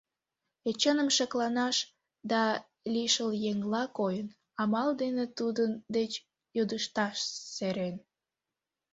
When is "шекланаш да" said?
1.15-2.43